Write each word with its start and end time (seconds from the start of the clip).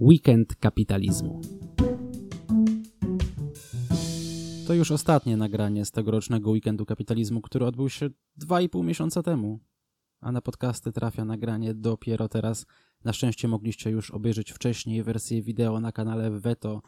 Weekend 0.00 0.56
kapitalizmu. 0.56 1.40
To 4.66 4.74
już 4.74 4.90
ostatnie 4.90 5.36
nagranie 5.36 5.84
z 5.84 5.90
tegorocznego 5.90 6.50
weekendu 6.50 6.86
kapitalizmu, 6.86 7.40
który 7.40 7.66
odbył 7.66 7.88
się 7.88 8.10
2,5 8.40 8.84
miesiąca 8.84 9.22
temu. 9.22 9.60
A 10.20 10.32
na 10.32 10.40
podcasty 10.40 10.92
trafia 10.92 11.24
nagranie 11.24 11.74
dopiero 11.74 12.28
teraz. 12.28 12.66
Na 13.04 13.12
szczęście 13.12 13.48
mogliście 13.48 13.90
już 13.90 14.10
obejrzeć 14.10 14.52
wcześniej 14.52 15.02
wersję 15.02 15.42
wideo 15.42 15.80
na 15.80 15.92
kanale 15.92 16.30
Veto. 16.30 16.82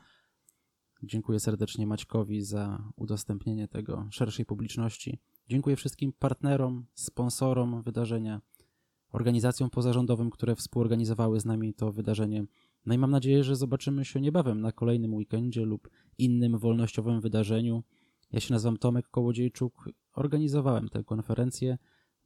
Dziękuję 1.03 1.41
serdecznie 1.41 1.87
Maćkowi 1.87 2.43
za 2.43 2.91
udostępnienie 2.97 3.69
tego 3.69 4.09
szerszej 4.11 4.45
publiczności. 4.45 5.19
Dziękuję 5.49 5.77
wszystkim 5.77 6.13
partnerom, 6.13 6.87
sponsorom 6.95 7.83
wydarzenia, 7.83 8.41
organizacjom 9.13 9.71
pozarządowym, 9.71 10.31
które 10.31 10.57
współorganizowały 10.57 11.41
z 11.41 11.45
nami 11.45 11.75
to 11.75 11.93
wydarzenie. 11.93 12.45
No 12.89 12.95
i 12.95 12.99
mam 12.99 13.11
nadzieję, 13.11 13.45
że 13.45 13.57
zobaczymy 13.57 14.05
się 14.05 14.21
niebawem 14.21 14.61
na 14.61 14.73
kolejnym 14.73 15.15
weekendzie 15.15 15.65
lub 15.65 15.91
innym 16.19 16.59
wolnościowym 16.59 17.21
wydarzeniu. 17.21 17.83
Ja 18.33 18.41
się 18.41 18.55
nazywam 18.55 18.77
Tomek 18.77 19.09
Kołodziejczuk, 19.09 19.89
organizowałem 20.13 20.89
tę 20.89 21.05
konferencję. 21.05 21.79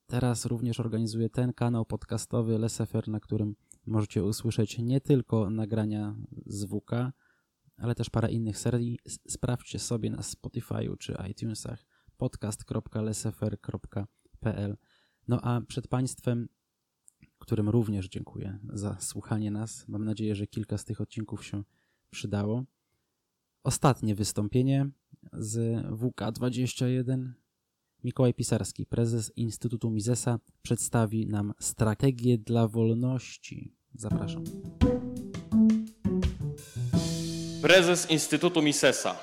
Teraz 0.07 0.47
również 0.47 0.81
organizuję 0.81 1.31
ten 1.31 1.53
kanał 1.53 1.85
podcastowy 1.85 2.59
Lesefer, 2.59 3.09
na 3.09 3.21
którym 3.21 3.57
możecie 3.87 4.25
usłyszeć 4.25 4.79
nie 4.79 5.01
tylko 5.01 5.51
nagrania 5.51 6.17
z 6.47 6.65
WK, 6.65 6.91
ale 7.77 7.95
też 7.95 8.11
parę 8.11 8.33
innych 8.33 8.59
serii. 8.59 8.99
Sprawdźcie 9.29 9.79
sobie 9.79 10.11
na 10.11 10.19
Spotify'u 10.19 10.99
czy 10.99 11.17
iTunesach 11.31 11.87
podcast.lesefer.pl. 12.17 14.77
No 15.29 15.41
a 15.41 15.61
przed 15.61 15.89
Państwem, 15.89 16.49
którym 17.43 17.69
również 17.69 18.09
dziękuję 18.09 18.59
za 18.73 18.97
słuchanie 19.01 19.51
nas, 19.51 19.89
mam 19.89 20.05
nadzieję, 20.05 20.35
że 20.35 20.47
kilka 20.47 20.79
z 20.79 20.85
tych 20.85 21.01
odcinków 21.01 21.45
się 21.47 21.63
przydało. 22.11 22.65
Ostatnie 23.65 24.15
wystąpienie 24.15 24.91
z 25.33 25.85
WK21. 25.87 27.29
Mikołaj 28.05 28.35
Pisarski, 28.35 28.87
prezes 28.87 29.33
Instytutu 29.37 29.91
Misesa, 29.91 30.39
przedstawi 30.63 31.27
nam 31.27 31.53
strategię 31.61 32.39
dla 32.39 32.69
wolności. 32.69 33.75
Zapraszam. 33.95 34.45
Prezes 37.63 38.11
Instytutu 38.11 38.63
Misesa, 38.63 39.17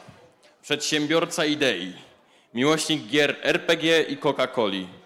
przedsiębiorca 0.61 1.45
idei, 1.45 1.93
miłośnik 2.53 3.07
gier 3.07 3.35
RPG 3.43 4.01
i 4.01 4.17
Coca-Coli. 4.17 4.98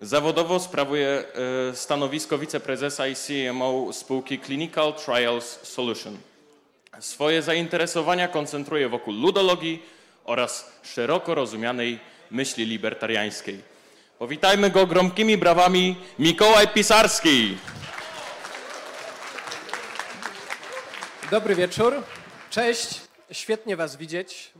Zawodowo 0.00 0.60
sprawuje 0.60 1.08
e, 1.08 1.76
stanowisko 1.76 2.38
wiceprezesa 2.38 3.06
i 3.06 3.14
CMO 3.14 3.92
spółki 3.92 4.40
Clinical 4.40 4.94
Trials 4.94 5.58
Solution. 5.62 6.18
Swoje 7.00 7.42
zainteresowania 7.42 8.28
koncentruje 8.28 8.88
wokół 8.88 9.14
ludologii 9.14 9.82
oraz 10.24 10.72
szeroko 10.82 11.34
rozumianej 11.34 11.98
myśli 12.30 12.64
libertariańskiej. 12.66 13.62
Powitajmy 14.18 14.70
go 14.70 14.86
gromkimi 14.86 15.36
brawami 15.36 15.96
Mikołaj 16.18 16.68
Pisarski. 16.68 17.56
Dobry 21.30 21.54
wieczór. 21.54 22.02
Cześć. 22.50 23.00
Świetnie 23.32 23.76
Was 23.76 23.96
widzieć. 23.96 24.50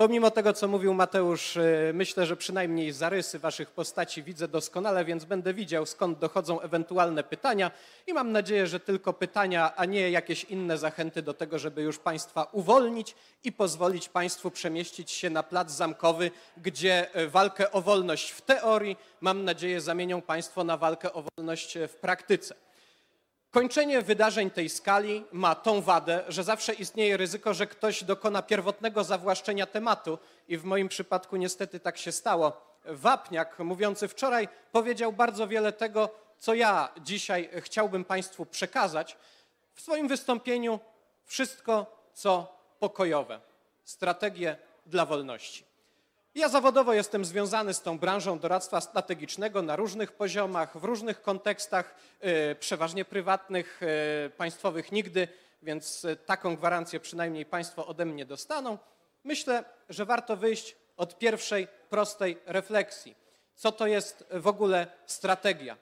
Pomimo 0.00 0.30
tego, 0.30 0.52
co 0.52 0.68
mówił 0.68 0.94
Mateusz, 0.94 1.56
y, 1.56 1.90
myślę, 1.94 2.26
że 2.26 2.36
przynajmniej 2.36 2.92
zarysy 2.92 3.38
Waszych 3.38 3.70
postaci 3.70 4.22
widzę 4.22 4.48
doskonale, 4.48 5.04
więc 5.04 5.24
będę 5.24 5.54
widział, 5.54 5.86
skąd 5.86 6.18
dochodzą 6.18 6.60
ewentualne 6.60 7.24
pytania 7.24 7.70
i 8.06 8.12
mam 8.12 8.32
nadzieję, 8.32 8.66
że 8.66 8.80
tylko 8.80 9.12
pytania, 9.12 9.76
a 9.76 9.84
nie 9.84 10.10
jakieś 10.10 10.44
inne 10.44 10.78
zachęty 10.78 11.22
do 11.22 11.34
tego, 11.34 11.58
żeby 11.58 11.82
już 11.82 11.98
Państwa 11.98 12.46
uwolnić 12.52 13.14
i 13.44 13.52
pozwolić 13.52 14.08
Państwu 14.08 14.50
przemieścić 14.50 15.10
się 15.10 15.30
na 15.30 15.42
plac 15.42 15.70
zamkowy, 15.70 16.30
gdzie 16.56 17.16
y, 17.20 17.28
walkę 17.28 17.72
o 17.72 17.82
wolność 17.82 18.30
w 18.30 18.40
teorii, 18.40 18.96
mam 19.20 19.44
nadzieję, 19.44 19.80
zamienią 19.80 20.22
Państwo 20.22 20.64
na 20.64 20.76
walkę 20.76 21.12
o 21.12 21.24
wolność 21.36 21.78
w 21.88 21.94
praktyce. 21.94 22.67
Kończenie 23.50 24.02
wydarzeń 24.02 24.50
tej 24.50 24.68
skali 24.68 25.24
ma 25.32 25.54
tą 25.54 25.80
wadę, 25.80 26.24
że 26.28 26.44
zawsze 26.44 26.74
istnieje 26.74 27.16
ryzyko, 27.16 27.54
że 27.54 27.66
ktoś 27.66 28.04
dokona 28.04 28.42
pierwotnego 28.42 29.04
zawłaszczenia 29.04 29.66
tematu 29.66 30.18
i 30.48 30.58
w 30.58 30.64
moim 30.64 30.88
przypadku 30.88 31.36
niestety 31.36 31.80
tak 31.80 31.98
się 31.98 32.12
stało. 32.12 32.52
Wapniak, 32.84 33.58
mówiący 33.58 34.08
wczoraj, 34.08 34.48
powiedział 34.72 35.12
bardzo 35.12 35.48
wiele 35.48 35.72
tego, 35.72 36.10
co 36.38 36.54
ja 36.54 36.88
dzisiaj 37.00 37.50
chciałbym 37.60 38.04
Państwu 38.04 38.46
przekazać. 38.46 39.16
W 39.74 39.80
swoim 39.80 40.08
wystąpieniu 40.08 40.80
wszystko, 41.24 41.86
co 42.14 42.58
pokojowe. 42.78 43.40
Strategie 43.84 44.56
dla 44.86 45.06
wolności. 45.06 45.67
Ja 46.34 46.48
zawodowo 46.48 46.94
jestem 46.94 47.24
związany 47.24 47.74
z 47.74 47.82
tą 47.82 47.98
branżą 47.98 48.38
doradztwa 48.38 48.80
strategicznego 48.80 49.62
na 49.62 49.76
różnych 49.76 50.12
poziomach, 50.12 50.78
w 50.78 50.84
różnych 50.84 51.22
kontekstach, 51.22 51.94
y, 52.52 52.56
przeważnie 52.60 53.04
prywatnych, 53.04 53.80
y, 54.26 54.30
państwowych 54.30 54.92
nigdy, 54.92 55.28
więc 55.62 56.04
y, 56.04 56.16
taką 56.16 56.56
gwarancję 56.56 57.00
przynajmniej 57.00 57.46
Państwo 57.46 57.86
ode 57.86 58.04
mnie 58.04 58.26
dostaną. 58.26 58.78
Myślę, 59.24 59.64
że 59.88 60.04
warto 60.04 60.36
wyjść 60.36 60.76
od 60.96 61.18
pierwszej 61.18 61.68
prostej 61.90 62.38
refleksji. 62.46 63.16
Co 63.54 63.72
to 63.72 63.86
jest 63.86 64.24
w 64.30 64.46
ogóle 64.46 64.86
strategia 65.06 65.76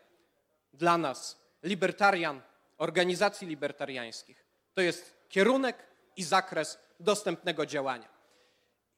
dla 0.72 0.98
nas, 0.98 1.38
libertarian, 1.62 2.40
organizacji 2.78 3.48
libertariańskich? 3.48 4.44
To 4.74 4.80
jest 4.80 5.14
kierunek 5.28 5.76
i 6.16 6.22
zakres 6.22 6.78
dostępnego 7.00 7.66
działania. 7.66 8.15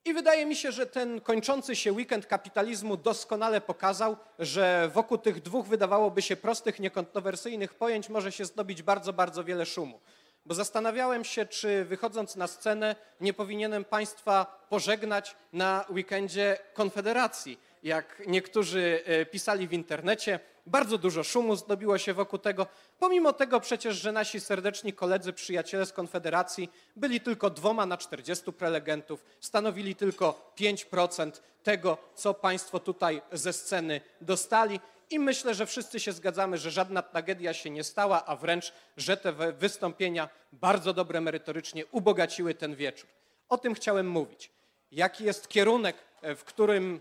I 0.09 0.15
wydaje 0.15 0.47
mi 0.47 0.57
się, 0.57 0.73
że 0.73 0.87
ten 0.87 1.21
kończący 1.21 1.77
się 1.77 1.93
weekend 1.93 2.27
kapitalizmu 2.27 2.97
doskonale 2.97 3.61
pokazał, 3.61 4.17
że 4.39 4.91
wokół 4.95 5.19
tych 5.19 5.43
dwóch 5.43 5.67
wydawałoby 5.67 6.23
się 6.23 6.37
prostych, 6.37 6.81
niekontrowersyjnych 6.81 7.75
pojęć 7.75 8.09
może 8.09 8.33
się 8.33 8.45
zdobić 8.45 8.83
bardzo, 8.83 9.13
bardzo 9.13 9.45
wiele 9.45 9.67
szumu. 9.67 10.01
Bo 10.47 10.55
zastanawiałem 10.55 11.25
się, 11.25 11.47
czy 11.47 11.85
wychodząc 11.85 12.37
na 12.37 12.47
scenę 12.47 12.97
nie 13.21 13.33
powinienem 13.33 13.85
Państwa 13.85 14.65
pożegnać 14.69 15.37
na 15.53 15.85
weekendzie 15.91 16.59
Konfederacji, 16.75 17.61
jak 17.83 18.23
niektórzy 18.27 19.03
e, 19.05 19.27
pisali 19.27 19.69
w 19.69 19.73
internecie. 19.73 20.41
Bardzo 20.69 20.99
dużo 20.99 21.25
szumu 21.25 21.57
zdobiło 21.57 21.99
się 21.99 22.15
wokół 22.15 22.39
tego. 22.39 22.67
Pomimo 22.99 23.33
tego 23.33 23.61
przecież, 23.61 23.97
że 23.97 24.13
nasi 24.13 24.41
serdeczni 24.41 24.93
koledzy, 24.93 25.33
przyjaciele 25.33 25.87
z 25.87 25.93
Konfederacji 25.93 26.71
byli 26.97 27.21
tylko 27.21 27.51
dwoma 27.51 27.87
na 27.87 27.97
40 27.97 28.53
prelegentów, 28.53 29.25
stanowili 29.41 29.95
tylko 29.95 30.53
5% 30.59 31.33
tego, 31.63 31.99
co 32.15 32.35
Państwo 32.35 32.81
tutaj 32.81 33.23
ze 33.33 33.53
sceny 33.53 34.01
dostali. 34.21 34.81
I 35.11 35.19
myślę, 35.19 35.55
że 35.55 35.67
wszyscy 35.67 36.01
się 36.01 36.13
zgadzamy, 36.13 36.59
że 36.59 36.71
żadna 36.71 37.03
tragedia 37.03 37.55
się 37.55 37.71
nie 37.71 37.85
stała, 37.85 38.25
a 38.27 38.37
wręcz, 38.37 38.73
że 38.97 39.17
te 39.17 39.53
wystąpienia 39.53 40.29
bardzo 40.53 40.93
dobre 40.93 41.21
merytorycznie 41.21 41.87
ubogaciły 41.87 42.55
ten 42.55 42.75
wieczór. 42.75 43.11
O 43.49 43.59
tym 43.59 43.75
chciałem 43.75 44.09
mówić. 44.11 44.51
Jaki 44.93 45.25
jest 45.25 45.49
kierunek, 45.49 45.97
e, 46.23 46.35
w 46.35 46.45
którym 46.45 47.01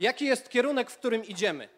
Jaki 0.00 0.24
jest 0.24 0.48
kierunek, 0.48 0.90
w 0.90 0.98
którym 0.98 1.24
idziemy? 1.24 1.68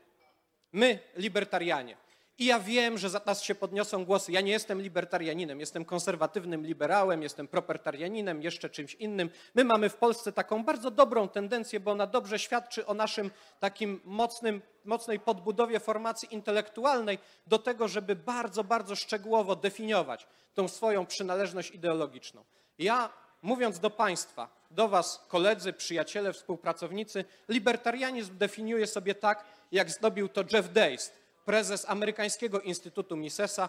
My, 0.72 0.98
libertarianie. 1.16 1.96
I 2.38 2.44
ja 2.44 2.60
wiem, 2.60 2.98
że 2.98 3.10
za 3.10 3.20
nas 3.26 3.42
się 3.42 3.54
podniosą 3.54 4.04
głosy. 4.04 4.32
Ja 4.32 4.40
nie 4.40 4.52
jestem 4.52 4.82
libertarianinem, 4.82 5.60
jestem 5.60 5.84
konserwatywnym 5.84 6.66
liberałem, 6.66 7.22
jestem 7.22 7.48
propertarianinem, 7.48 8.42
jeszcze 8.42 8.70
czymś 8.70 8.94
innym. 8.94 9.30
My 9.54 9.64
mamy 9.64 9.88
w 9.88 9.96
Polsce 9.96 10.32
taką 10.32 10.64
bardzo 10.64 10.90
dobrą 10.90 11.28
tendencję, 11.28 11.80
bo 11.80 11.90
ona 11.90 12.06
dobrze 12.06 12.38
świadczy 12.38 12.86
o 12.86 12.94
naszym 12.94 13.30
takim 13.60 14.00
mocnym, 14.04 14.62
mocnej 14.84 15.20
podbudowie 15.20 15.80
formacji 15.80 16.34
intelektualnej 16.34 17.18
do 17.46 17.58
tego, 17.58 17.88
żeby 17.88 18.16
bardzo, 18.16 18.64
bardzo 18.64 18.96
szczegółowo 18.96 19.56
definiować 19.56 20.26
tą 20.54 20.68
swoją 20.68 21.06
przynależność 21.06 21.70
ideologiczną. 21.70 22.44
Ja 22.78 23.10
mówiąc 23.42 23.78
do 23.78 23.90
Państwa, 23.90 24.61
do 24.74 24.88
Was, 24.88 25.24
koledzy, 25.28 25.72
przyjaciele, 25.72 26.32
współpracownicy, 26.32 27.24
libertarianizm 27.48 28.38
definiuje 28.38 28.86
sobie 28.86 29.14
tak, 29.14 29.44
jak 29.72 29.90
zdobił 29.90 30.28
to 30.28 30.44
Jeff 30.52 30.72
Days, 30.72 31.12
prezes 31.44 31.88
amerykańskiego 31.88 32.60
Instytutu 32.60 33.16
Misesa. 33.16 33.68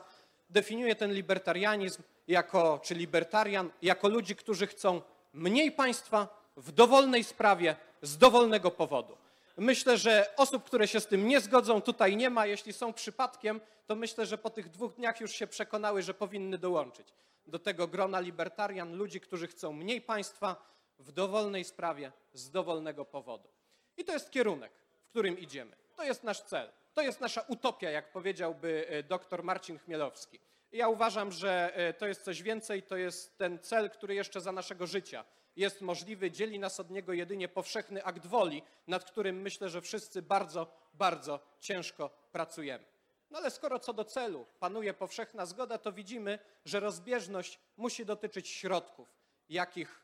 Definiuje 0.49 0.95
ten 0.95 1.13
libertarianizm 1.13 2.03
jako, 2.27 2.79
czy 2.83 2.95
libertarian, 2.95 3.71
jako 3.81 4.09
ludzi, 4.09 4.35
którzy 4.35 4.67
chcą 4.67 5.01
mniej 5.33 5.71
państwa 5.71 6.43
w 6.57 6.71
dowolnej 6.71 7.23
sprawie, 7.23 7.75
z 8.01 8.17
dowolnego 8.17 8.71
powodu. 8.71 9.17
Myślę, 9.57 9.97
że 9.97 10.33
osób, 10.37 10.63
które 10.63 10.87
się 10.87 10.99
z 10.99 11.07
tym 11.07 11.27
nie 11.27 11.41
zgodzą, 11.41 11.81
tutaj 11.81 12.17
nie 12.17 12.29
ma. 12.29 12.45
Jeśli 12.45 12.73
są 12.73 12.93
przypadkiem, 12.93 13.61
to 13.87 13.95
myślę, 13.95 14.25
że 14.25 14.37
po 14.37 14.49
tych 14.49 14.69
dwóch 14.69 14.93
dniach 14.93 15.21
już 15.21 15.31
się 15.31 15.47
przekonały, 15.47 16.01
że 16.01 16.13
powinny 16.13 16.57
dołączyć 16.57 17.07
do 17.47 17.59
tego 17.59 17.87
grona 17.87 18.19
libertarian, 18.19 18.95
ludzi, 18.95 19.19
którzy 19.19 19.47
chcą 19.47 19.73
mniej 19.73 20.01
państwa 20.01 20.73
w 20.99 21.11
dowolnej 21.11 21.63
sprawie 21.63 22.11
z 22.33 22.51
dowolnego 22.51 23.05
powodu. 23.05 23.49
I 23.97 24.03
to 24.03 24.13
jest 24.13 24.31
kierunek, 24.31 24.71
w 25.05 25.09
którym 25.09 25.39
idziemy. 25.39 25.75
To 25.95 26.03
jest 26.03 26.23
nasz 26.23 26.41
cel. 26.41 26.71
To 26.93 27.01
jest 27.01 27.21
nasza 27.21 27.41
utopia, 27.41 27.89
jak 27.89 28.11
powiedziałby 28.11 28.85
e, 28.89 29.03
dr 29.03 29.43
Marcin 29.43 29.79
Chmielowski. 29.79 30.39
Ja 30.71 30.87
uważam, 30.87 31.31
że 31.31 31.75
e, 31.75 31.93
to 31.93 32.07
jest 32.07 32.23
coś 32.23 32.43
więcej, 32.43 32.83
to 32.83 32.97
jest 32.97 33.37
ten 33.37 33.59
cel, 33.59 33.89
który 33.89 34.15
jeszcze 34.15 34.41
za 34.41 34.51
naszego 34.51 34.87
życia 34.87 35.25
jest 35.55 35.81
możliwy. 35.81 36.31
Dzieli 36.31 36.59
nas 36.59 36.79
od 36.79 36.89
niego 36.89 37.13
jedynie 37.13 37.47
powszechny 37.47 38.03
akt 38.03 38.27
woli, 38.27 38.63
nad 38.87 39.03
którym 39.03 39.41
myślę, 39.41 39.69
że 39.69 39.81
wszyscy 39.81 40.21
bardzo, 40.21 40.67
bardzo 40.93 41.39
ciężko 41.59 42.09
pracujemy. 42.31 42.85
No 43.29 43.37
ale 43.37 43.51
skoro 43.51 43.79
co 43.79 43.93
do 43.93 44.05
celu 44.05 44.45
panuje 44.59 44.93
powszechna 44.93 45.45
zgoda, 45.45 45.77
to 45.77 45.91
widzimy, 45.91 46.39
że 46.65 46.79
rozbieżność 46.79 47.59
musi 47.77 48.05
dotyczyć 48.05 48.49
środków, 48.49 49.09
jakich 49.49 50.03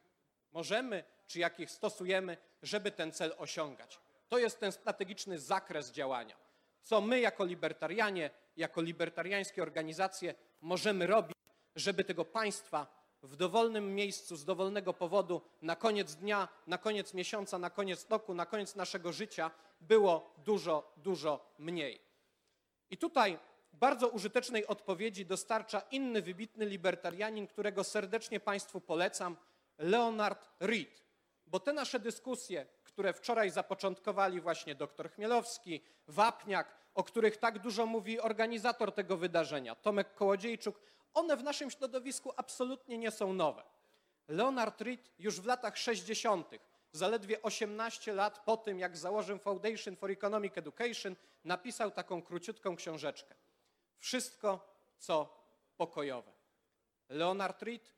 możemy 0.51 1.03
czy 1.27 1.39
jakich 1.39 1.71
stosujemy, 1.71 2.37
żeby 2.63 2.91
ten 2.91 3.11
cel 3.11 3.33
osiągać. 3.37 3.99
To 4.29 4.37
jest 4.37 4.59
ten 4.59 4.71
strategiczny 4.71 5.39
zakres 5.39 5.91
działania. 5.91 6.35
Co 6.81 7.01
my 7.01 7.19
jako 7.19 7.45
libertarianie, 7.45 8.29
jako 8.57 8.81
libertariańskie 8.81 9.63
organizacje 9.63 10.35
możemy 10.61 11.07
robić, 11.07 11.35
żeby 11.75 12.03
tego 12.03 12.25
państwa 12.25 12.99
w 13.23 13.35
dowolnym 13.35 13.95
miejscu, 13.95 14.35
z 14.35 14.45
dowolnego 14.45 14.93
powodu, 14.93 15.41
na 15.61 15.75
koniec 15.75 16.15
dnia, 16.15 16.47
na 16.67 16.77
koniec 16.77 17.13
miesiąca, 17.13 17.59
na 17.59 17.69
koniec 17.69 18.09
roku, 18.09 18.33
na 18.33 18.45
koniec 18.45 18.75
naszego 18.75 19.13
życia 19.13 19.51
było 19.81 20.33
dużo, 20.37 20.93
dużo 20.97 21.53
mniej. 21.57 22.01
I 22.89 22.97
tutaj 22.97 23.39
bardzo 23.73 24.07
użytecznej 24.07 24.67
odpowiedzi 24.67 25.25
dostarcza 25.25 25.81
inny 25.91 26.21
wybitny 26.21 26.65
libertarianin, 26.65 27.47
którego 27.47 27.83
serdecznie 27.83 28.39
Państwu 28.39 28.81
polecam, 28.81 29.37
Leonard 29.79 30.49
Reed. 30.59 31.03
Bo 31.47 31.59
te 31.59 31.73
nasze 31.73 31.99
dyskusje, 31.99 32.65
które 32.83 33.13
wczoraj 33.13 33.49
zapoczątkowali 33.49 34.41
właśnie 34.41 34.75
dr 34.75 35.11
Chmielowski, 35.11 35.83
Wapniak, 36.07 36.75
o 36.95 37.03
których 37.03 37.37
tak 37.37 37.59
dużo 37.59 37.85
mówi 37.85 38.19
organizator 38.19 38.91
tego 38.91 39.17
wydarzenia, 39.17 39.75
Tomek 39.75 40.13
Kołodziejczuk, 40.13 40.79
one 41.13 41.37
w 41.37 41.43
naszym 41.43 41.71
środowisku 41.71 42.31
absolutnie 42.37 42.97
nie 42.97 43.11
są 43.11 43.33
nowe. 43.33 43.63
Leonard 44.27 44.81
Reed 44.81 45.11
już 45.19 45.41
w 45.41 45.45
latach 45.45 45.77
60., 45.77 46.51
zaledwie 46.91 47.41
18 47.41 48.13
lat 48.13 48.39
po 48.39 48.57
tym, 48.57 48.79
jak 48.79 48.97
założył 48.97 49.37
Foundation 49.37 49.95
for 49.95 50.11
Economic 50.11 50.57
Education, 50.57 51.15
napisał 51.43 51.91
taką 51.91 52.21
króciutką 52.21 52.75
książeczkę. 52.75 53.35
Wszystko, 53.97 54.75
co 54.97 55.43
pokojowe. 55.77 56.31
Leonard 57.09 57.61
Reed 57.61 57.93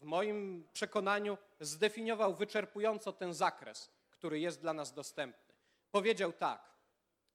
w 0.00 0.04
moim 0.04 0.68
przekonaniu 0.72 1.38
zdefiniował 1.60 2.34
wyczerpująco 2.34 3.12
ten 3.12 3.34
zakres, 3.34 3.90
który 4.10 4.40
jest 4.40 4.60
dla 4.60 4.72
nas 4.72 4.92
dostępny. 4.92 5.54
Powiedział 5.90 6.32
tak: 6.32 6.70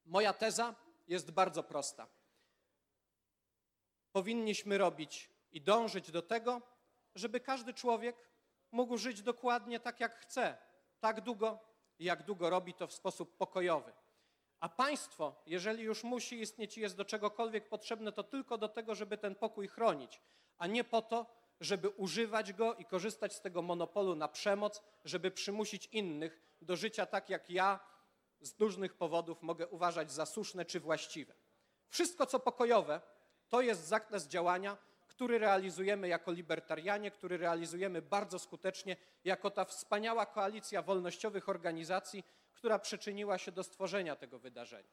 Moja 0.04 0.32
teza 0.32 0.74
jest 1.08 1.30
bardzo 1.30 1.62
prosta. 1.62 2.06
Powinniśmy 4.12 4.78
robić 4.78 5.30
i 5.52 5.60
dążyć 5.60 6.10
do 6.10 6.22
tego, 6.22 6.62
żeby 7.14 7.40
każdy 7.40 7.74
człowiek 7.74 8.16
mógł 8.72 8.98
żyć 8.98 9.22
dokładnie 9.22 9.80
tak, 9.80 10.00
jak 10.00 10.18
chce, 10.18 10.58
tak 11.00 11.20
długo, 11.20 11.58
jak 11.98 12.22
długo 12.22 12.50
robi 12.50 12.74
to 12.74 12.86
w 12.86 12.92
sposób 12.92 13.36
pokojowy. 13.36 13.92
A 14.60 14.68
państwo, 14.68 15.42
jeżeli 15.46 15.84
już 15.84 16.04
musi 16.04 16.40
istnieć 16.40 16.78
i 16.78 16.80
jest 16.80 16.96
do 16.96 17.04
czegokolwiek 17.04 17.68
potrzebne, 17.68 18.12
to 18.12 18.24
tylko 18.24 18.58
do 18.58 18.68
tego, 18.68 18.94
żeby 18.94 19.18
ten 19.18 19.34
pokój 19.34 19.68
chronić, 19.68 20.20
a 20.58 20.66
nie 20.66 20.84
po 20.84 21.02
to, 21.02 21.26
żeby 21.60 21.88
używać 21.88 22.52
go 22.52 22.74
i 22.74 22.84
korzystać 22.84 23.34
z 23.34 23.40
tego 23.40 23.62
monopolu 23.62 24.14
na 24.14 24.28
przemoc, 24.28 24.82
żeby 25.04 25.30
przymusić 25.30 25.86
innych 25.86 26.40
do 26.62 26.76
życia 26.76 27.06
tak, 27.06 27.30
jak 27.30 27.50
ja 27.50 27.80
z 28.40 28.60
różnych 28.60 28.94
powodów 28.94 29.42
mogę 29.42 29.66
uważać 29.66 30.12
za 30.12 30.26
słuszne 30.26 30.64
czy 30.64 30.80
właściwe. 30.80 31.34
Wszystko, 31.88 32.26
co 32.26 32.40
pokojowe, 32.40 33.00
to 33.48 33.60
jest 33.60 33.86
zakres 33.86 34.28
działania, 34.28 34.76
który 35.06 35.38
realizujemy 35.38 36.08
jako 36.08 36.32
libertarianie, 36.32 37.10
który 37.10 37.36
realizujemy 37.36 38.02
bardzo 38.02 38.38
skutecznie 38.38 38.96
jako 39.24 39.50
ta 39.50 39.64
wspaniała 39.64 40.26
koalicja 40.26 40.82
wolnościowych 40.82 41.48
organizacji, 41.48 42.24
która 42.52 42.78
przyczyniła 42.78 43.38
się 43.38 43.52
do 43.52 43.62
stworzenia 43.62 44.16
tego 44.16 44.38
wydarzenia. 44.38 44.90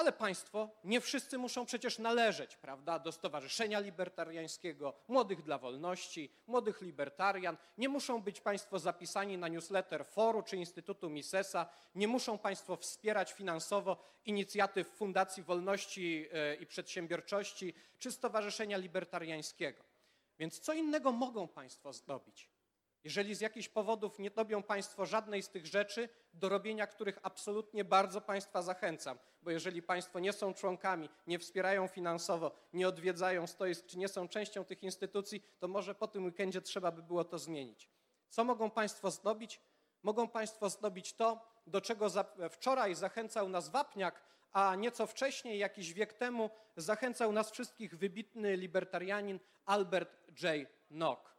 Ale 0.00 0.12
państwo 0.12 0.68
nie 0.84 1.00
wszyscy 1.00 1.38
muszą 1.38 1.66
przecież 1.66 1.98
należeć, 1.98 2.56
prawda, 2.56 2.98
do 2.98 3.12
Stowarzyszenia 3.12 3.80
Libertariańskiego, 3.80 4.94
Młodych 5.08 5.42
dla 5.42 5.58
Wolności, 5.58 6.32
Młodych 6.46 6.80
Libertarian. 6.80 7.56
Nie 7.78 7.88
muszą 7.88 8.22
być 8.22 8.40
państwo 8.40 8.78
zapisani 8.78 9.38
na 9.38 9.48
newsletter 9.48 10.06
Foru 10.06 10.42
czy 10.42 10.56
Instytutu 10.56 11.10
Misesa. 11.10 11.66
Nie 11.94 12.08
muszą 12.08 12.38
państwo 12.38 12.76
wspierać 12.76 13.32
finansowo 13.32 13.96
inicjatyw 14.24 14.88
Fundacji 14.88 15.42
Wolności 15.42 16.26
e, 16.32 16.54
i 16.54 16.66
Przedsiębiorczości 16.66 17.74
czy 17.98 18.12
Stowarzyszenia 18.12 18.76
Libertariańskiego. 18.76 19.84
Więc 20.38 20.60
co 20.60 20.72
innego 20.72 21.12
mogą 21.12 21.48
państwo 21.48 21.92
zrobić? 21.92 22.49
Jeżeli 23.04 23.34
z 23.34 23.40
jakichś 23.40 23.68
powodów 23.68 24.18
nie 24.18 24.30
robią 24.36 24.62
Państwo 24.62 25.06
żadnej 25.06 25.42
z 25.42 25.48
tych 25.48 25.66
rzeczy, 25.66 26.08
do 26.34 26.48
robienia 26.48 26.86
których 26.86 27.18
absolutnie 27.22 27.84
bardzo 27.84 28.20
Państwa 28.20 28.62
zachęcam, 28.62 29.18
bo 29.42 29.50
jeżeli 29.50 29.82
Państwo 29.82 30.18
nie 30.18 30.32
są 30.32 30.54
członkami, 30.54 31.08
nie 31.26 31.38
wspierają 31.38 31.86
finansowo, 31.86 32.52
nie 32.72 32.88
odwiedzają 32.88 33.46
stoisk, 33.46 33.86
czy 33.86 33.98
nie 33.98 34.08
są 34.08 34.28
częścią 34.28 34.64
tych 34.64 34.82
instytucji, 34.82 35.42
to 35.58 35.68
może 35.68 35.94
po 35.94 36.08
tym 36.08 36.24
weekendzie 36.24 36.60
trzeba 36.60 36.92
by 36.92 37.02
było 37.02 37.24
to 37.24 37.38
zmienić. 37.38 37.88
Co 38.28 38.44
mogą 38.44 38.70
Państwo 38.70 39.10
zrobić? 39.10 39.60
Mogą 40.02 40.28
Państwo 40.28 40.70
zrobić 40.70 41.12
to, 41.12 41.46
do 41.66 41.80
czego 41.80 42.06
wczoraj 42.50 42.94
zachęcał 42.94 43.48
nas 43.48 43.68
Wapniak, 43.68 44.22
a 44.52 44.76
nieco 44.76 45.06
wcześniej, 45.06 45.58
jakiś 45.58 45.92
wiek 45.92 46.12
temu, 46.12 46.50
zachęcał 46.76 47.32
nas 47.32 47.50
wszystkich 47.50 47.98
wybitny 47.98 48.56
libertarianin 48.56 49.40
Albert 49.64 50.42
J. 50.42 50.68
Nock 50.90 51.29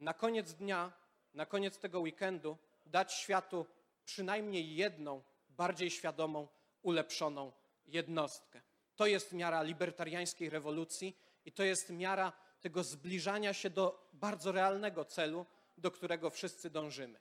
na 0.00 0.14
koniec 0.14 0.54
dnia, 0.54 0.92
na 1.34 1.46
koniec 1.46 1.78
tego 1.78 2.00
weekendu 2.00 2.58
dać 2.86 3.12
światu 3.12 3.66
przynajmniej 4.04 4.76
jedną, 4.76 5.22
bardziej 5.48 5.90
świadomą, 5.90 6.48
ulepszoną 6.82 7.52
jednostkę. 7.86 8.62
To 8.96 9.06
jest 9.06 9.32
miara 9.32 9.62
libertariańskiej 9.62 10.50
rewolucji 10.50 11.16
i 11.44 11.52
to 11.52 11.62
jest 11.62 11.90
miara 11.90 12.32
tego 12.60 12.84
zbliżania 12.84 13.52
się 13.52 13.70
do 13.70 14.08
bardzo 14.12 14.52
realnego 14.52 15.04
celu, 15.04 15.46
do 15.78 15.90
którego 15.90 16.30
wszyscy 16.30 16.70
dążymy. 16.70 17.18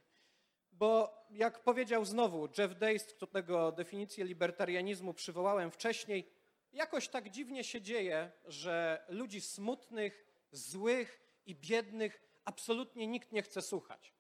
Bo 0.72 1.18
jak 1.30 1.64
powiedział 1.64 2.06
znowu 2.06 2.50
Jeff 2.58 2.78
Days, 2.78 3.04
którego 3.04 3.72
definicję 3.72 4.26
libertarianizmu 4.26 5.14
przywołałem 5.14 5.72
wcześniej, 5.72 6.30
jakoś 6.74 7.08
tak 7.08 7.30
dziwnie 7.30 7.64
się 7.64 7.82
dzieje, 7.82 8.32
że 8.46 9.06
ludzi 9.10 9.42
smutnych, 9.42 10.26
złych 10.52 11.20
i 11.46 11.56
biednych 11.56 12.27
absolutnie 12.48 13.08
nikt 13.08 13.32
nie 13.32 13.42
chce 13.42 13.62
słuchać. 13.62 14.14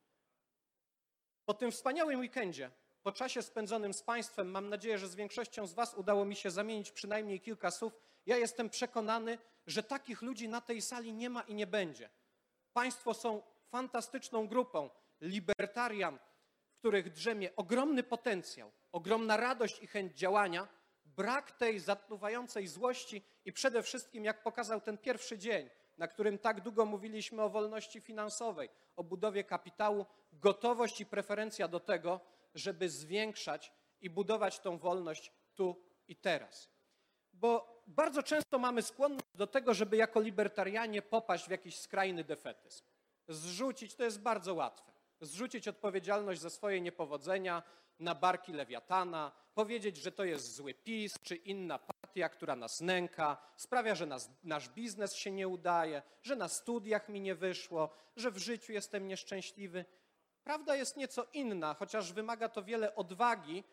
Po 1.45 1.53
tym 1.53 1.71
wspaniałym 1.71 2.19
weekendzie, 2.19 2.71
po 3.03 3.11
czasie 3.11 3.41
spędzonym 3.41 3.93
z 3.93 4.03
Państwem, 4.03 4.51
mam 4.51 4.69
nadzieję, 4.69 4.97
że 4.97 5.07
z 5.07 5.15
większością 5.15 5.67
z 5.67 5.73
Was 5.73 5.93
udało 5.93 6.25
mi 6.25 6.35
się 6.35 6.51
zamienić 6.51 6.91
przynajmniej 6.91 7.41
kilka 7.41 7.71
słów. 7.71 7.93
Ja 8.25 8.37
jestem 8.37 8.69
przekonany, 8.69 9.37
że 9.67 9.83
takich 9.83 10.21
ludzi 10.21 10.49
na 10.49 10.61
tej 10.61 10.81
sali 10.81 11.13
nie 11.13 11.29
ma 11.29 11.41
i 11.41 11.55
nie 11.55 11.67
będzie. 11.67 12.09
Państwo 12.73 13.13
są 13.13 13.41
fantastyczną 13.71 14.47
grupą 14.47 14.89
libertarian, 15.21 16.19
w 16.69 16.77
których 16.79 17.11
drzemie 17.11 17.55
ogromny 17.55 18.03
potencjał, 18.03 18.71
ogromna 18.91 19.37
radość 19.37 19.83
i 19.83 19.87
chęć 19.87 20.17
działania, 20.17 20.67
brak 21.05 21.51
tej 21.51 21.79
zatruwającej 21.79 22.67
złości 22.67 23.25
i 23.45 23.53
przede 23.53 23.83
wszystkim, 23.83 24.25
jak 24.25 24.43
pokazał 24.43 24.81
ten 24.81 24.97
pierwszy 24.97 25.37
dzień, 25.37 25.69
na 25.97 26.07
którym 26.07 26.37
tak 26.37 26.61
długo 26.61 26.85
mówiliśmy 26.85 27.41
o 27.41 27.49
wolności 27.49 28.01
finansowej, 28.01 28.69
o 28.95 29.03
budowie 29.03 29.43
kapitału, 29.43 30.05
gotowość 30.33 31.01
i 31.01 31.05
preferencja 31.05 31.67
do 31.67 31.79
tego, 31.79 32.19
żeby 32.55 32.89
zwiększać 32.89 33.73
i 34.01 34.09
budować 34.09 34.59
tą 34.59 34.77
wolność 34.77 35.31
tu 35.55 35.83
i 36.07 36.15
teraz. 36.15 36.69
Bo 37.33 37.83
bardzo 37.87 38.23
często 38.23 38.59
mamy 38.59 38.81
skłonność 38.81 39.25
do 39.35 39.47
tego, 39.47 39.73
żeby 39.73 39.97
jako 39.97 40.19
libertarianie 40.19 41.01
popaść 41.01 41.47
w 41.47 41.51
jakiś 41.51 41.79
skrajny 41.79 42.23
defetyzm. 42.23 42.85
Zrzucić 43.27 43.95
to 43.95 44.03
jest 44.03 44.21
bardzo 44.21 44.53
łatwe. 44.53 44.91
Zrzucić 45.21 45.67
odpowiedzialność 45.67 46.41
za 46.41 46.49
swoje 46.49 46.81
niepowodzenia 46.81 47.63
na 47.99 48.15
barki 48.15 48.53
lewiatana, 48.53 49.31
powiedzieć, 49.53 49.97
że 49.97 50.11
to 50.11 50.23
jest 50.23 50.55
zły 50.55 50.73
PiS 50.73 51.15
czy 51.23 51.35
inna 51.35 51.79
partia, 51.79 52.29
która 52.29 52.55
nas 52.55 52.81
nęka, 52.81 53.37
sprawia, 53.55 53.95
że 53.95 54.05
nas, 54.05 54.29
nasz 54.43 54.69
biznes 54.69 55.15
się 55.15 55.31
nie 55.31 55.47
udaje, 55.47 56.01
że 56.21 56.35
na 56.35 56.47
studiach 56.47 57.09
mi 57.09 57.21
nie 57.21 57.35
wyszło, 57.35 57.89
że 58.15 58.31
w 58.31 58.37
życiu 58.37 58.73
jestem 58.73 59.07
nieszczęśliwy. 59.07 59.85
Prawda 60.43 60.75
jest 60.75 60.97
nieco 60.97 61.27
inna, 61.33 61.73
chociaż 61.73 62.13
wymaga 62.13 62.49
to 62.49 62.63
wiele 62.63 62.95
odwagi. 62.95 63.63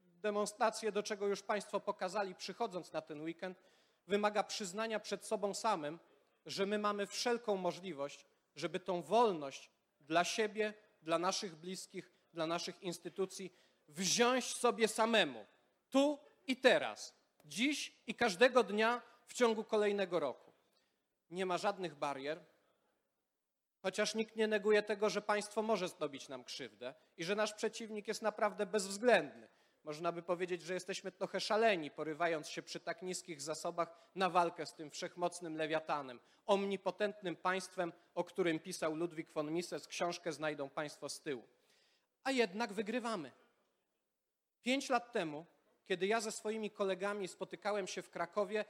Demonstrację, 0.00 0.92
do 0.92 1.02
czego 1.02 1.26
już 1.26 1.42
Państwo 1.42 1.80
pokazali, 1.80 2.34
przychodząc 2.34 2.92
na 2.92 3.00
ten 3.00 3.20
weekend, 3.20 3.62
wymaga 4.06 4.44
przyznania 4.44 5.00
przed 5.00 5.26
sobą 5.26 5.54
samym, 5.54 5.98
że 6.46 6.66
my 6.66 6.78
mamy 6.78 7.06
wszelką 7.06 7.56
możliwość, 7.56 8.26
żeby 8.56 8.80
tą 8.80 9.02
wolność 9.02 9.70
dla 10.00 10.24
siebie, 10.24 10.74
dla 11.04 11.18
naszych 11.18 11.56
bliskich, 11.56 12.12
dla 12.32 12.46
naszych 12.46 12.82
instytucji 12.82 13.52
wziąć 13.88 14.44
sobie 14.44 14.88
samemu, 14.88 15.46
tu 15.90 16.18
i 16.46 16.56
teraz, 16.56 17.14
dziś 17.44 17.96
i 18.06 18.14
każdego 18.14 18.62
dnia 18.62 19.02
w 19.26 19.34
ciągu 19.34 19.64
kolejnego 19.64 20.20
roku. 20.20 20.52
Nie 21.30 21.46
ma 21.46 21.58
żadnych 21.58 21.94
barier, 21.94 22.44
chociaż 23.82 24.14
nikt 24.14 24.36
nie 24.36 24.46
neguje 24.46 24.82
tego, 24.82 25.10
że 25.10 25.22
państwo 25.22 25.62
może 25.62 25.88
zrobić 25.88 26.28
nam 26.28 26.44
krzywdę 26.44 26.94
i 27.16 27.24
że 27.24 27.34
nasz 27.34 27.54
przeciwnik 27.54 28.08
jest 28.08 28.22
naprawdę 28.22 28.66
bezwzględny. 28.66 29.48
Można 29.84 30.12
by 30.12 30.22
powiedzieć, 30.22 30.62
że 30.62 30.74
jesteśmy 30.74 31.12
trochę 31.12 31.40
szaleni, 31.40 31.90
porywając 31.90 32.48
się 32.48 32.62
przy 32.62 32.80
tak 32.80 33.02
niskich 33.02 33.42
zasobach 33.42 33.94
na 34.14 34.30
walkę 34.30 34.66
z 34.66 34.74
tym 34.74 34.90
wszechmocnym 34.90 35.56
lewiatanem, 35.56 36.20
omnipotentnym 36.46 37.36
państwem, 37.36 37.92
o 38.14 38.24
którym 38.24 38.58
pisał 38.58 38.94
Ludwik 38.94 39.32
von 39.32 39.52
Mises. 39.52 39.88
Książkę 39.88 40.32
znajdą 40.32 40.70
Państwo 40.70 41.08
z 41.08 41.20
tyłu. 41.20 41.46
A 42.22 42.30
jednak 42.30 42.72
wygrywamy. 42.72 43.32
Pięć 44.62 44.88
lat 44.88 45.12
temu, 45.12 45.46
kiedy 45.84 46.06
ja 46.06 46.20
ze 46.20 46.32
swoimi 46.32 46.70
kolegami 46.70 47.28
spotykałem 47.28 47.86
się 47.86 48.02
w 48.02 48.10
Krakowie, 48.10 48.64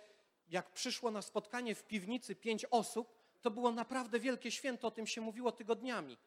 jak 0.49 0.73
przyszło 0.73 1.11
na 1.11 1.23
spotkanie 1.23 1.75
w 1.75 1.85
piwnicy 1.85 2.37
pięć 2.37 2.65
osób, 2.65 3.15
to 3.41 3.51
było 3.51 3.73
naprawdę 3.73 4.21
wielkie 4.21 4.51
święto, 4.51 4.89
o 4.89 4.91
tym 4.91 5.07
się 5.07 5.21
mówiło 5.21 5.53
tygodniami. 5.53 6.19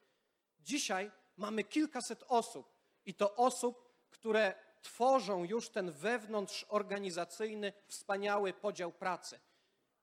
Dzisiaj 0.60 1.12
mamy 1.38 1.63
kilkaset 1.63 2.24
osób 2.27 2.74
i 3.06 3.13
to 3.13 3.36
osób, 3.36 3.88
które 4.10 4.66
tworzą 4.81 5.43
już 5.43 5.69
ten 5.69 5.91
wewnątrzorganizacyjny, 5.91 7.74
wspaniały 7.88 8.53
podział 8.53 8.91
pracy. 8.91 9.39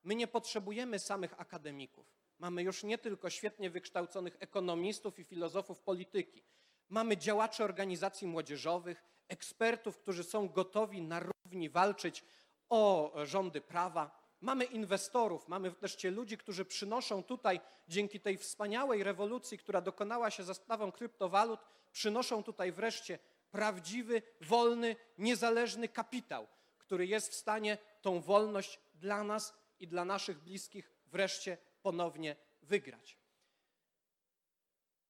My 0.05 0.15
nie 0.15 0.27
potrzebujemy 0.27 0.99
samych 0.99 1.41
akademików. 1.41 2.15
Mamy 2.39 2.63
już 2.63 2.83
nie 2.83 2.99
tylko 2.99 3.31
świetnie 3.31 3.71
wykształconych 3.71 4.37
ekonomistów 4.41 5.19
i 5.19 5.25
filozofów 5.25 5.81
polityki. 5.81 6.43
Mamy 6.89 7.17
działaczy 7.17 7.65
organizacji 7.65 8.27
młodzieżowych, 8.27 9.05
ekspertów, 9.29 9.99
którzy 9.99 10.25
są 10.25 10.49
gotowi 10.49 11.03
na 11.03 11.21
równi 11.21 11.71
walczyć 11.71 12.25
o 12.69 13.13
rządy 13.25 13.61
prawa. 13.61 14.25
Mamy 14.41 14.65
inwestorów, 14.65 15.49
mamy 15.49 15.71
wreszcie 15.71 16.11
ludzi, 16.11 16.39
którzy 16.39 16.65
przynoszą 16.65 17.23
tutaj, 17.23 17.61
dzięki 17.89 18.21
tej 18.21 18.39
wspaniałej 18.39 19.03
rewolucji, 19.03 19.59
która 19.59 19.81
dokonała 19.81 20.31
się 20.31 20.45
za 20.45 20.55
sprawą 20.55 20.93
kryptowalut, 20.93 21.61
przynoszą 21.93 22.43
tutaj 22.43 22.73
wreszcie 22.73 23.19
prawdziwy, 23.55 24.23
wolny, 24.41 24.97
niezależny 25.19 25.89
kapitał, 25.89 26.49
który 26.79 27.07
jest 27.07 27.33
w 27.33 27.35
stanie 27.35 27.79
tą 28.03 28.21
wolność 28.21 28.81
dla 28.95 29.25
nas 29.25 29.55
i 29.79 29.89
dla 29.89 30.05
naszych 30.05 30.39
bliskich 30.39 30.91
wreszcie 31.07 31.59
ponownie 31.83 32.37
wygrać. 32.63 33.19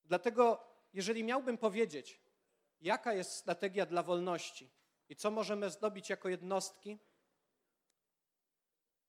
Dlatego, 0.04 0.64
jeżeli 0.92 1.24
miałbym 1.24 1.58
powiedzieć, 1.58 2.20
jaka 2.80 3.12
jest 3.12 3.32
strategia 3.32 3.86
dla 3.86 4.02
wolności 4.02 4.70
i 5.08 5.16
co 5.16 5.30
możemy 5.30 5.70
zdobyć 5.70 6.10
jako 6.10 6.28
jednostki, 6.28 6.98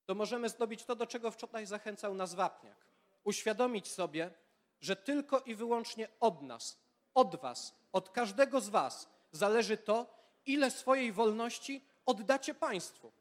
to 0.06 0.16
możemy 0.16 0.50
zdobyć 0.50 0.86
to, 0.86 0.96
do 0.96 1.08
czego 1.08 1.32
wczoraj 1.32 1.66
zachęcał 1.66 2.14
nas 2.14 2.34
Wapniak. 2.34 2.86
Uświadomić 3.24 3.92
sobie, 3.92 4.34
że 4.80 4.96
tylko 4.96 5.40
i 5.40 5.56
wyłącznie 5.56 6.08
od 6.20 6.42
nas, 6.42 6.80
od 7.14 7.36
Was, 7.36 7.76
od 7.92 8.10
każdego 8.10 8.62
z 8.62 8.70
Was 8.70 9.15
zależy 9.36 9.78
to, 9.78 10.06
ile 10.46 10.72
swojej 10.72 11.12
wolności 11.12 11.86
oddacie 12.06 12.54
państwu. 12.54 13.12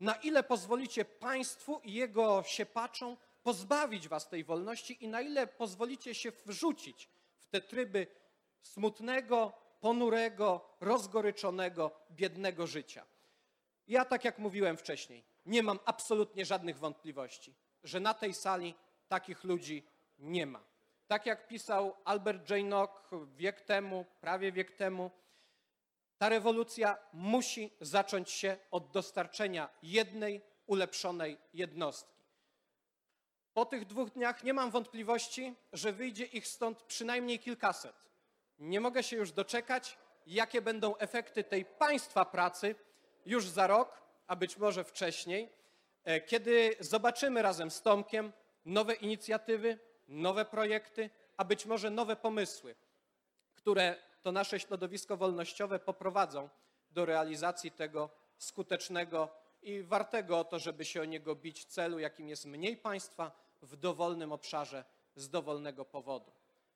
Na 0.00 0.14
ile 0.14 0.42
pozwolicie 0.42 1.04
państwu 1.04 1.80
i 1.84 1.92
jego 1.92 2.42
siepaczom 2.46 3.16
pozbawić 3.42 4.08
Was 4.08 4.28
tej 4.28 4.44
wolności 4.44 5.04
i 5.04 5.08
na 5.08 5.20
ile 5.20 5.46
pozwolicie 5.46 6.14
się 6.14 6.32
wrzucić 6.46 7.08
w 7.38 7.46
te 7.46 7.60
tryby 7.60 8.06
smutnego, 8.62 9.52
ponurego, 9.80 10.60
rozgoryczonego, 10.80 11.90
biednego 12.10 12.66
życia. 12.66 13.06
Ja, 13.88 14.04
tak 14.04 14.24
jak 14.24 14.38
mówiłem 14.38 14.76
wcześniej, 14.76 15.24
nie 15.46 15.62
mam 15.62 15.78
absolutnie 15.84 16.44
żadnych 16.44 16.78
wątpliwości, 16.78 17.54
że 17.84 18.00
na 18.00 18.14
tej 18.14 18.34
sali 18.34 18.74
takich 19.08 19.44
ludzi 19.44 19.86
nie 20.18 20.46
ma. 20.46 20.64
Tak 21.06 21.26
jak 21.26 21.48
pisał 21.48 21.96
Albert 22.04 22.50
J. 22.50 22.64
Nock 22.64 23.10
wiek 23.36 23.60
temu, 23.60 24.04
prawie 24.20 24.52
wiek 24.52 24.72
temu, 24.72 25.10
ta 26.22 26.28
rewolucja 26.28 26.98
musi 27.12 27.70
zacząć 27.80 28.30
się 28.30 28.56
od 28.70 28.90
dostarczenia 28.90 29.68
jednej 29.82 30.42
ulepszonej 30.66 31.38
jednostki. 31.54 32.22
Po 33.54 33.66
tych 33.66 33.86
dwóch 33.86 34.10
dniach 34.10 34.44
nie 34.44 34.54
mam 34.54 34.70
wątpliwości, 34.70 35.54
że 35.72 35.92
wyjdzie 35.92 36.24
ich 36.24 36.46
stąd 36.46 36.82
przynajmniej 36.82 37.38
kilkaset. 37.38 37.96
Nie 38.58 38.80
mogę 38.80 39.02
się 39.02 39.16
już 39.16 39.32
doczekać, 39.32 39.98
jakie 40.26 40.62
będą 40.62 40.96
efekty 40.96 41.44
tej 41.44 41.64
państwa 41.64 42.24
pracy 42.24 42.74
już 43.26 43.48
za 43.48 43.66
rok, 43.66 44.02
a 44.26 44.36
być 44.36 44.56
może 44.56 44.84
wcześniej, 44.84 45.48
e, 46.04 46.20
kiedy 46.20 46.76
zobaczymy 46.80 47.42
razem 47.42 47.70
z 47.70 47.82
Tomkiem 47.82 48.32
nowe 48.64 48.94
inicjatywy, 48.94 49.78
nowe 50.08 50.44
projekty, 50.44 51.10
a 51.36 51.44
być 51.44 51.66
może 51.66 51.90
nowe 51.90 52.16
pomysły, 52.16 52.74
które 53.54 54.11
to 54.22 54.32
nasze 54.32 54.60
środowisko 54.60 55.16
wolnościowe 55.16 55.78
poprowadzą 55.78 56.48
do 56.90 57.04
realizacji 57.06 57.70
tego 57.70 58.10
skutecznego 58.38 59.28
i 59.62 59.82
wartego 59.82 60.38
o 60.38 60.44
to, 60.44 60.58
żeby 60.58 60.84
się 60.84 61.02
o 61.02 61.04
niego 61.04 61.34
bić 61.34 61.64
celu, 61.64 61.98
jakim 61.98 62.28
jest 62.28 62.46
mniej 62.46 62.76
państwa 62.76 63.32
w 63.62 63.76
dowolnym 63.76 64.32
obszarze 64.32 64.84
z 65.14 65.28
dowolnego 65.28 65.84
powodu. 65.84 66.32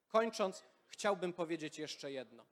Kończąc, 0.08 0.64
chciałbym 0.86 1.32
powiedzieć 1.32 1.78
jeszcze 1.78 2.12
jedno. 2.12 2.46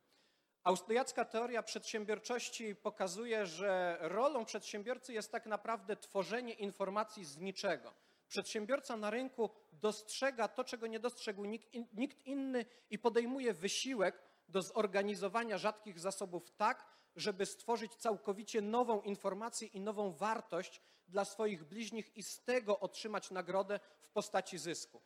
Austriacka 0.65 1.25
teoria 1.25 1.63
przedsiębiorczości 1.63 2.75
pokazuje, 2.75 3.47
że 3.47 3.99
rolą 4.01 4.45
przedsiębiorcy 4.45 5.13
jest 5.13 5.33
tak 5.33 5.47
naprawdę 5.47 5.97
tworzenie 5.97 6.53
informacji 6.53 7.25
z 7.25 7.37
niczego. 7.37 7.95
Przedsiębiorca 8.29 8.97
na 8.97 9.11
rynku 9.11 9.51
dostrzega 9.73 10.49
to, 10.49 10.65
czego 10.65 10.87
nie 10.87 11.01
dostrzegł 11.01 11.45
nikt, 11.45 11.75
in, 11.75 11.87
nikt 11.93 12.27
inny 12.27 12.67
i 12.91 12.99
podejmuje 12.99 13.55
wysiłek 13.55 14.23
do 14.49 14.63
zorganizowania 14.63 15.59
rzadkich 15.59 16.01
zasobów 16.01 16.51
tak, 16.51 16.87
żeby 17.17 17.47
stworzyć 17.47 17.95
całkowicie 17.95 18.63
nową 18.63 19.01
informację 19.01 19.69
i 19.69 19.81
nową 19.81 20.13
wartość 20.13 20.81
dla 21.09 21.25
swoich 21.25 21.65
bliźnich 21.65 22.17
i 22.17 22.23
z 22.23 22.45
tego 22.45 22.81
otrzymać 22.81 23.31
nagrodę 23.31 23.81
w 24.03 24.09
postaci 24.09 24.59
zysku. 24.59 25.03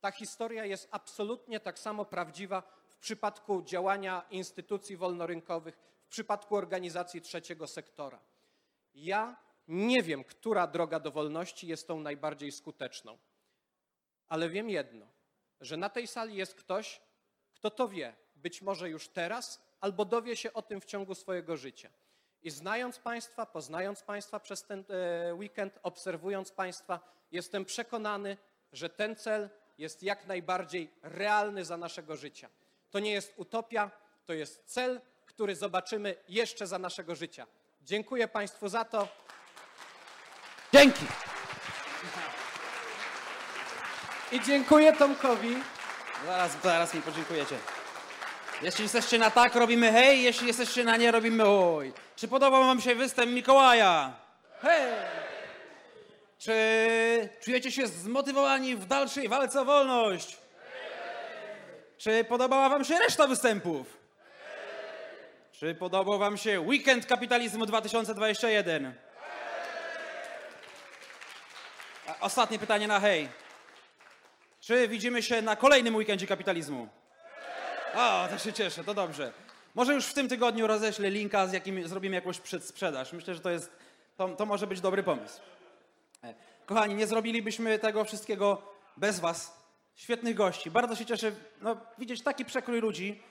Ta 0.00 0.10
historia 0.10 0.64
jest 0.64 0.88
absolutnie 0.90 1.60
tak 1.60 1.78
samo 1.78 2.04
prawdziwa 2.04 2.62
w 2.88 2.96
przypadku 2.96 3.62
działania 3.62 4.26
instytucji 4.30 4.96
wolnorynkowych, 4.96 5.78
w 6.02 6.08
przypadku 6.08 6.56
organizacji 6.56 7.20
trzeciego 7.20 7.66
sektora. 7.66 8.20
Ja 8.94 9.36
nie 9.68 10.02
wiem, 10.02 10.24
która 10.24 10.66
droga 10.66 11.00
do 11.00 11.10
wolności 11.10 11.66
jest 11.66 11.86
tą 11.86 12.00
najbardziej 12.00 12.52
skuteczną, 12.52 13.18
ale 14.28 14.48
wiem 14.48 14.70
jedno, 14.70 15.06
że 15.60 15.76
na 15.76 15.88
tej 15.88 16.06
sali 16.06 16.36
jest 16.36 16.54
ktoś, 16.54 17.00
kto 17.52 17.70
to 17.70 17.88
wie, 17.88 18.16
być 18.42 18.62
może 18.62 18.90
już 18.90 19.08
teraz, 19.08 19.60
albo 19.80 20.04
dowie 20.04 20.36
się 20.36 20.52
o 20.52 20.62
tym 20.62 20.80
w 20.80 20.84
ciągu 20.84 21.14
swojego 21.14 21.56
życia. 21.56 21.90
I 22.42 22.50
znając 22.50 22.98
Państwa, 22.98 23.46
poznając 23.46 24.02
Państwa 24.02 24.40
przez 24.40 24.64
ten 24.64 24.84
e, 24.88 25.34
weekend, 25.34 25.78
obserwując 25.82 26.52
Państwa, 26.52 27.00
jestem 27.32 27.64
przekonany, 27.64 28.36
że 28.72 28.90
ten 28.90 29.16
cel 29.16 29.50
jest 29.78 30.02
jak 30.02 30.26
najbardziej 30.26 30.90
realny 31.02 31.64
za 31.64 31.76
naszego 31.76 32.16
życia. 32.16 32.48
To 32.90 32.98
nie 32.98 33.12
jest 33.12 33.32
utopia, 33.36 33.90
to 34.26 34.32
jest 34.32 34.64
cel, 34.64 35.00
który 35.26 35.56
zobaczymy 35.56 36.14
jeszcze 36.28 36.66
za 36.66 36.78
naszego 36.78 37.14
życia. 37.14 37.46
Dziękuję 37.82 38.28
Państwu 38.28 38.68
za 38.68 38.84
to. 38.84 39.08
Dzięki! 40.72 41.04
I 44.32 44.40
dziękuję 44.40 44.92
Tomkowi. 44.92 45.56
Zaraz, 46.26 46.62
zaraz 46.62 46.94
mi 46.94 47.02
podziękujecie. 47.02 47.58
Jeśli 48.62 48.82
jesteście 48.82 49.18
na 49.18 49.30
tak, 49.30 49.54
robimy 49.54 49.92
hej, 49.92 50.22
jeśli 50.22 50.46
jesteście 50.46 50.84
na 50.84 50.96
nie, 50.96 51.10
robimy 51.10 51.44
oj. 51.46 51.92
Czy 52.16 52.28
podobał 52.28 52.64
wam 52.64 52.80
się 52.80 52.94
występ 52.94 53.32
Mikołaja? 53.32 54.12
Hej! 54.62 54.92
Czy 56.38 56.54
czujecie 57.44 57.72
się 57.72 57.86
zmotywowani 57.86 58.76
w 58.76 58.86
dalszej 58.86 59.28
walce 59.28 59.60
o 59.60 59.64
wolność? 59.64 60.36
Czy 61.98 62.24
podobała 62.24 62.68
wam 62.68 62.84
się 62.84 62.98
reszta 62.98 63.26
występów? 63.26 63.96
Czy 65.52 65.74
podobał 65.74 66.18
wam 66.18 66.36
się 66.36 66.60
Weekend 66.60 67.06
Kapitalizmu 67.06 67.66
2021? 67.66 68.94
A 72.06 72.20
Ostatnie 72.20 72.58
pytanie 72.58 72.86
na 72.86 73.00
hej. 73.00 73.28
Czy 74.60 74.88
widzimy 74.88 75.22
się 75.22 75.42
na 75.42 75.56
kolejnym 75.56 75.96
weekendzie 75.96 76.26
kapitalizmu? 76.26 76.88
O, 77.94 78.28
to 78.30 78.38
się 78.38 78.52
cieszę, 78.52 78.84
to 78.84 78.94
dobrze. 78.94 79.32
Może 79.74 79.94
już 79.94 80.06
w 80.06 80.14
tym 80.14 80.28
tygodniu 80.28 80.66
roześlę 80.66 81.10
linka, 81.10 81.46
z 81.46 81.52
jakim 81.52 81.88
zrobimy 81.88 82.14
jakąś 82.14 82.40
przedsprzedaż. 82.40 83.12
Myślę, 83.12 83.34
że 83.34 83.40
to 83.40 83.50
jest, 83.50 83.72
to, 84.16 84.28
to 84.28 84.46
może 84.46 84.66
być 84.66 84.80
dobry 84.80 85.02
pomysł. 85.02 85.40
E, 86.24 86.34
Kochani, 86.66 86.94
nie 86.94 87.06
zrobilibyśmy 87.06 87.78
tego 87.78 88.04
wszystkiego 88.04 88.62
bez 88.96 89.20
was. 89.20 89.60
Świetnych 89.94 90.34
gości. 90.34 90.70
Bardzo 90.70 90.96
się 90.96 91.06
cieszę 91.06 91.32
no, 91.60 91.76
widzieć 91.98 92.22
taki 92.22 92.44
przekrój 92.44 92.80
ludzi. 92.80 93.22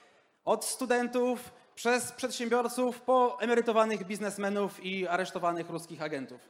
Od 0.45 0.65
studentów 0.65 1.51
przez 1.75 2.11
przedsiębiorców 2.11 3.01
po 3.01 3.37
emerytowanych 3.41 4.03
biznesmenów 4.03 4.85
i 4.85 5.07
aresztowanych 5.07 5.69
ruskich 5.69 6.01
agentów. 6.01 6.41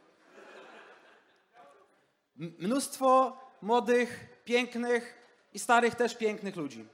Mnóstwo 2.35 3.37
młodych, 3.61 4.41
pięknych 4.45 5.17
i 5.53 5.59
starych 5.59 5.95
też 5.95 6.17
pięknych 6.17 6.55
ludzi. 6.55 6.85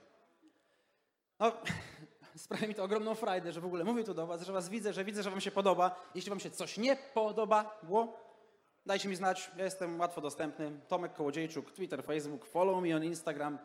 No, 1.40 1.52
sprawia 2.36 2.68
mi 2.68 2.76
to 2.76 2.84
ogromną 2.84 3.16
frajdę, 3.16 3.52
że 3.52 3.62
w 3.62 3.66
ogóle 3.66 3.84
mówię 3.84 4.04
tu 4.04 4.14
do 4.14 4.28
was, 4.28 4.42
że 4.42 4.54
was 4.54 4.70
widzę, 4.70 4.94
że 4.94 5.04
widzę, 5.04 5.24
że 5.24 5.30
wam 5.30 5.42
się 5.42 5.52
podoba. 5.52 5.96
Jeśli 6.16 6.30
wam 6.30 6.40
się 6.40 6.52
coś 6.52 6.78
nie 6.78 6.96
podobało, 6.96 8.20
dajcie 8.86 9.10
mi 9.10 9.16
znać, 9.16 9.52
ja 9.58 9.64
jestem 9.64 10.00
łatwo 10.00 10.22
dostępny. 10.22 10.72
Tomek 10.88 11.14
Kołodziejczuk, 11.14 11.72
Twitter, 11.72 12.04
Facebook, 12.04 12.46
follow 12.46 12.84
me 12.84 12.96
on 12.96 13.04
Instagram, 13.04 13.58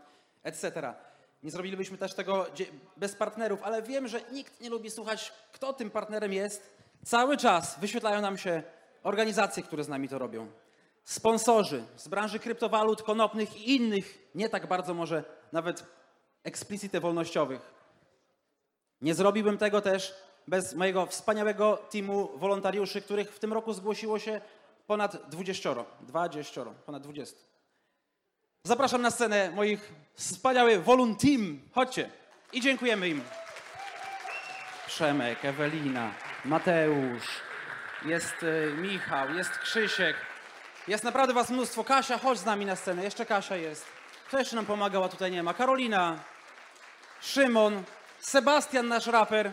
etc. 0.42 0.94
Nie 1.42 1.50
zrobilibyśmy 1.50 1.98
też 1.98 2.14
tego 2.14 2.46
bez 2.96 3.14
partnerów, 3.14 3.62
ale 3.62 3.82
wiem, 3.82 4.08
że 4.08 4.20
nikt 4.32 4.60
nie 4.60 4.70
lubi 4.70 4.90
słuchać, 4.90 5.32
kto 5.52 5.72
tym 5.72 5.90
partnerem 5.90 6.32
jest. 6.32 6.70
Cały 7.04 7.36
czas 7.36 7.78
wyświetlają 7.78 8.20
nam 8.20 8.38
się 8.38 8.62
organizacje, 9.02 9.62
które 9.62 9.84
z 9.84 9.88
nami 9.88 10.08
to 10.08 10.18
robią. 10.18 10.48
Sponsorzy 11.04 11.84
z 11.96 12.08
branży 12.08 12.38
kryptowalut, 12.38 13.02
konopnych 13.02 13.56
i 13.56 13.76
innych, 13.76 14.18
nie 14.34 14.48
tak 14.48 14.66
bardzo 14.66 14.94
może 14.94 15.24
nawet 15.52 15.84
eksplicite 16.44 17.00
wolnościowych. 17.00 17.74
Nie 19.02 19.14
zrobiłbym 19.14 19.58
tego 19.58 19.80
też 19.80 20.14
bez 20.48 20.74
mojego 20.74 21.06
wspaniałego 21.06 21.76
teamu 21.76 22.38
wolontariuszy, 22.38 23.02
których 23.02 23.30
w 23.30 23.38
tym 23.38 23.52
roku 23.52 23.72
zgłosiło 23.72 24.18
się 24.18 24.40
ponad 24.86 25.28
20. 25.28 25.74
20, 26.00 26.64
ponad 26.64 27.02
20. 27.02 27.36
Zapraszam 28.64 29.02
na 29.02 29.10
scenę 29.10 29.50
moich 29.50 29.92
wspaniały 30.14 30.78
Volun 30.78 31.16
Team. 31.16 31.60
Chodźcie 31.72 32.10
i 32.52 32.60
dziękujemy 32.60 33.08
im. 33.08 33.22
Przemek, 34.86 35.44
Ewelina, 35.44 36.14
Mateusz, 36.44 37.26
jest 38.04 38.42
y, 38.42 38.74
Michał, 38.76 39.34
jest 39.34 39.50
Krzysiek. 39.50 40.16
Jest 40.88 41.04
naprawdę 41.04 41.34
was 41.34 41.50
mnóstwo. 41.50 41.84
Kasia, 41.84 42.18
chodź 42.18 42.38
z 42.38 42.44
nami 42.44 42.66
na 42.66 42.76
scenę. 42.76 43.04
Jeszcze 43.04 43.26
Kasia 43.26 43.56
jest. 43.56 43.84
Kto 44.26 44.38
jeszcze 44.38 44.56
nam 44.56 44.66
pomagał, 44.66 45.04
a 45.04 45.08
tutaj 45.08 45.30
nie 45.30 45.42
ma? 45.42 45.54
Karolina, 45.54 46.18
Szymon, 47.20 47.82
Sebastian, 48.20 48.88
nasz 48.88 49.06
raper. 49.06 49.52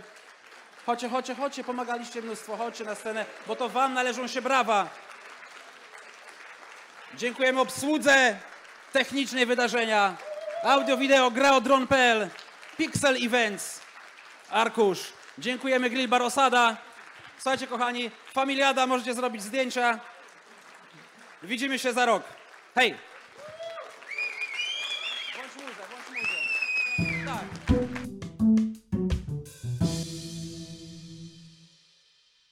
Chodźcie, 0.85 1.09
chodźcie, 1.09 1.35
chodźcie, 1.35 1.63
pomagaliście 1.63 2.21
mnóstwo, 2.21 2.57
chodźcie 2.57 2.83
na 2.83 2.95
scenę, 2.95 3.25
bo 3.47 3.55
to 3.55 3.69
wam 3.69 3.93
należą 3.93 4.27
się 4.27 4.41
brawa. 4.41 4.89
Dziękujemy 7.13 7.61
obsłudze 7.61 8.37
technicznej 8.91 9.45
wydarzenia. 9.45 10.15
Audio, 10.63 10.97
wideo, 10.97 11.31
graodron.pl, 11.31 12.29
Pixel 12.77 13.25
Events, 13.25 13.81
Arkusz. 14.49 15.13
Dziękujemy 15.37 15.89
Grill 15.89 16.07
Bar 16.07 16.21
Osada. 16.21 16.77
Słuchajcie, 17.37 17.67
kochani, 17.67 18.11
familiada, 18.33 18.87
możecie 18.87 19.13
zrobić 19.13 19.43
zdjęcia. 19.43 19.99
Widzimy 21.43 21.79
się 21.79 21.93
za 21.93 22.05
rok. 22.05 22.23
Hej! 22.75 23.06